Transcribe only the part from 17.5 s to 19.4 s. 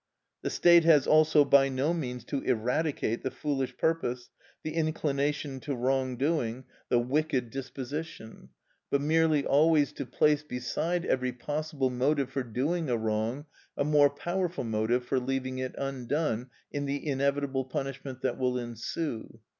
punishment that will ensue.